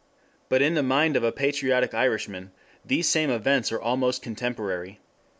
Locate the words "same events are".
3.07-3.79